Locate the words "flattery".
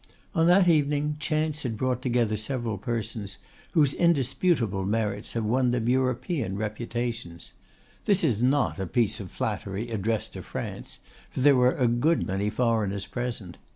9.29-9.91